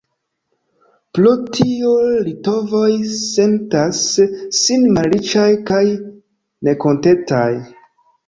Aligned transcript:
Pro 1.17 1.33
tio 1.57 1.91
litovoj 2.27 2.95
sentas 3.11 4.01
sin 4.61 4.87
malriĉaj 4.97 5.45
kaj 5.71 5.85
nekontentaj. 6.69 7.49